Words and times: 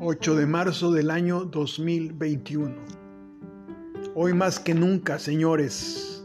8 0.00 0.36
de 0.36 0.46
marzo 0.46 0.92
del 0.92 1.10
año 1.10 1.44
2021. 1.44 2.72
Hoy 4.14 4.32
más 4.32 4.60
que 4.60 4.72
nunca, 4.72 5.18
señores, 5.18 6.24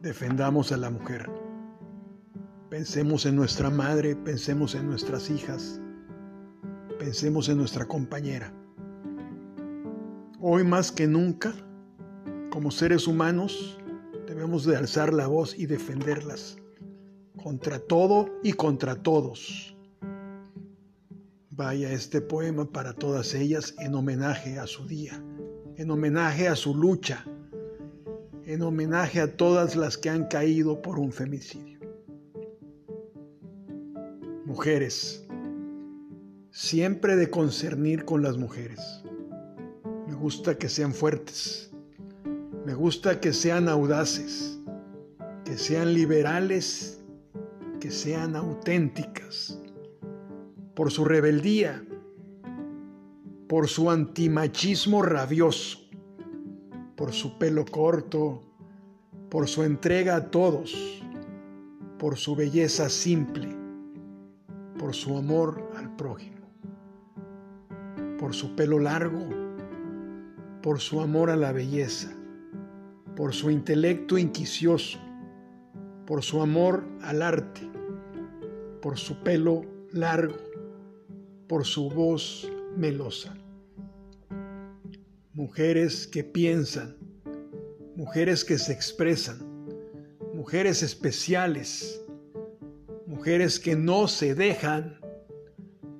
defendamos 0.00 0.72
a 0.72 0.78
la 0.78 0.88
mujer. 0.88 1.30
Pensemos 2.70 3.26
en 3.26 3.36
nuestra 3.36 3.68
madre, 3.68 4.16
pensemos 4.16 4.74
en 4.74 4.86
nuestras 4.86 5.28
hijas, 5.28 5.78
pensemos 6.98 7.50
en 7.50 7.58
nuestra 7.58 7.84
compañera. 7.84 8.50
Hoy 10.40 10.64
más 10.64 10.90
que 10.90 11.06
nunca, 11.06 11.52
como 12.48 12.70
seres 12.70 13.06
humanos, 13.06 13.78
debemos 14.26 14.64
de 14.64 14.74
alzar 14.74 15.12
la 15.12 15.26
voz 15.26 15.54
y 15.58 15.66
defenderlas 15.66 16.56
contra 17.42 17.78
todo 17.78 18.30
y 18.42 18.54
contra 18.54 18.94
todos 18.94 19.77
Vaya 21.58 21.90
este 21.90 22.20
poema 22.20 22.70
para 22.70 22.92
todas 22.92 23.34
ellas 23.34 23.74
en 23.80 23.92
homenaje 23.96 24.60
a 24.60 24.68
su 24.68 24.86
día, 24.86 25.20
en 25.74 25.90
homenaje 25.90 26.46
a 26.46 26.54
su 26.54 26.72
lucha, 26.72 27.24
en 28.44 28.62
homenaje 28.62 29.20
a 29.20 29.36
todas 29.36 29.74
las 29.74 29.98
que 29.98 30.08
han 30.08 30.28
caído 30.28 30.80
por 30.80 31.00
un 31.00 31.10
femicidio. 31.10 31.80
Mujeres, 34.44 35.26
siempre 36.52 37.16
de 37.16 37.28
concernir 37.28 38.04
con 38.04 38.22
las 38.22 38.36
mujeres. 38.36 39.02
Me 40.06 40.14
gusta 40.14 40.56
que 40.58 40.68
sean 40.68 40.94
fuertes, 40.94 41.72
me 42.66 42.74
gusta 42.74 43.18
que 43.18 43.32
sean 43.32 43.68
audaces, 43.68 44.60
que 45.44 45.58
sean 45.58 45.92
liberales, 45.92 47.00
que 47.80 47.90
sean 47.90 48.36
auténticas 48.36 49.60
por 50.78 50.92
su 50.92 51.04
rebeldía, 51.04 51.84
por 53.48 53.66
su 53.66 53.90
antimachismo 53.90 55.02
rabioso, 55.02 55.80
por 56.94 57.12
su 57.12 57.36
pelo 57.36 57.64
corto, 57.64 58.42
por 59.28 59.48
su 59.48 59.64
entrega 59.64 60.14
a 60.14 60.30
todos, 60.30 61.02
por 61.98 62.16
su 62.16 62.36
belleza 62.36 62.88
simple, 62.90 63.48
por 64.78 64.94
su 64.94 65.16
amor 65.16 65.68
al 65.76 65.96
prójimo, 65.96 66.46
por 68.16 68.32
su 68.32 68.54
pelo 68.54 68.78
largo, 68.78 69.26
por 70.62 70.78
su 70.78 71.00
amor 71.00 71.28
a 71.30 71.34
la 71.34 71.50
belleza, 71.50 72.16
por 73.16 73.34
su 73.34 73.50
intelecto 73.50 74.16
inquicioso, 74.16 75.00
por 76.06 76.22
su 76.22 76.40
amor 76.40 76.84
al 77.02 77.22
arte, 77.22 77.68
por 78.80 78.96
su 78.96 79.16
pelo 79.24 79.62
largo, 79.90 80.47
por 81.48 81.64
su 81.64 81.88
voz 81.88 82.48
melosa. 82.76 83.34
Mujeres 85.32 86.06
que 86.06 86.22
piensan, 86.22 86.96
mujeres 87.96 88.44
que 88.44 88.58
se 88.58 88.72
expresan, 88.72 89.38
mujeres 90.34 90.82
especiales, 90.82 92.00
mujeres 93.06 93.58
que 93.58 93.74
no 93.74 94.06
se 94.06 94.34
dejan, 94.34 95.00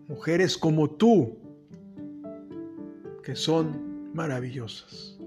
mujeres 0.06 0.56
como 0.56 0.90
tú, 0.90 1.38
que 3.22 3.34
son 3.34 4.12
maravillosas. 4.14 5.17